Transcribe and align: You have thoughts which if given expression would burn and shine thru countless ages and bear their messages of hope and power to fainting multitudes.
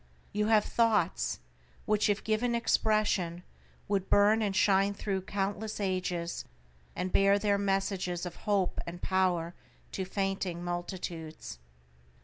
You 0.33 0.47
have 0.47 0.65
thoughts 0.65 1.41
which 1.85 2.09
if 2.09 2.23
given 2.23 2.55
expression 2.55 3.43
would 3.87 4.09
burn 4.09 4.41
and 4.41 4.55
shine 4.55 4.95
thru 4.95 5.21
countless 5.21 5.79
ages 5.79 6.43
and 6.95 7.11
bear 7.13 7.37
their 7.37 7.59
messages 7.59 8.25
of 8.25 8.37
hope 8.49 8.79
and 8.87 8.99
power 9.03 9.53
to 9.91 10.03
fainting 10.03 10.63
multitudes. 10.63 11.59